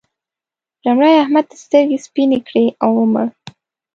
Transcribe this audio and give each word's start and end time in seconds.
لومړی 0.85 1.13
احمد 1.23 1.47
سترګې 1.63 1.97
سپينې 2.05 2.39
کړې 2.47 2.65
او 2.83 2.89
ومړ. 2.99 3.25